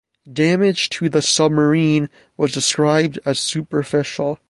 Damage 0.33 0.89
to 0.89 1.09
the 1.09 1.21
submarine 1.21 2.09
was 2.35 2.51
described 2.51 3.19
as 3.23 3.37
superficial. 3.39 4.39